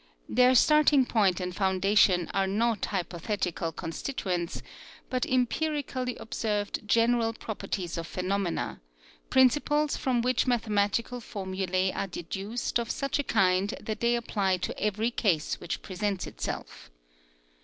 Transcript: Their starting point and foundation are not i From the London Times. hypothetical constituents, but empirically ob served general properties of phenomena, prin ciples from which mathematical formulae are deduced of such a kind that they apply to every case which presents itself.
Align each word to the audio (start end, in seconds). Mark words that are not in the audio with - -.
Their 0.27 0.55
starting 0.55 1.05
point 1.05 1.39
and 1.39 1.55
foundation 1.55 2.27
are 2.33 2.47
not 2.47 2.51
i 2.51 2.57
From 2.57 2.57
the 2.57 2.57
London 2.57 2.81
Times. 2.81 2.89
hypothetical 3.21 3.71
constituents, 3.71 4.61
but 5.11 5.27
empirically 5.27 6.17
ob 6.19 6.33
served 6.33 6.87
general 6.87 7.33
properties 7.33 7.99
of 7.99 8.07
phenomena, 8.07 8.81
prin 9.29 9.49
ciples 9.51 9.99
from 9.99 10.23
which 10.23 10.47
mathematical 10.47 11.19
formulae 11.21 11.91
are 11.91 12.07
deduced 12.07 12.79
of 12.79 12.89
such 12.89 13.19
a 13.19 13.23
kind 13.23 13.75
that 13.79 13.99
they 13.99 14.15
apply 14.15 14.57
to 14.57 14.79
every 14.81 15.11
case 15.11 15.59
which 15.59 15.83
presents 15.83 16.25
itself. 16.25 16.89